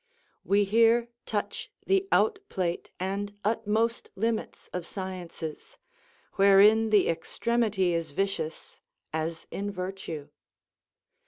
[0.43, 5.77] We here touch the out plate and utmost limits of sciences,
[6.37, 8.79] wherein the extremity is vicious,
[9.13, 10.29] as in virtue.